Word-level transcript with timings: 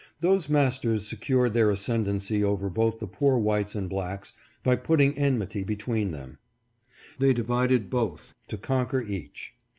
Those 0.19 0.49
masters 0.49 1.05
secured 1.05 1.53
their 1.53 1.69
ascendency 1.69 2.43
over 2.43 2.71
both 2.71 2.97
the 2.97 3.05
poor 3.05 3.37
whites 3.37 3.75
and 3.75 3.87
blacks 3.87 4.33
by 4.63 4.75
putting 4.77 5.15
enmity 5.15 5.63
between 5.63 6.09
them. 6.09 6.39
They 7.19 7.33
divided 7.33 7.91
both 7.91 8.33
to 8.47 8.57
conquer 8.57 9.03
each. 9.03 9.53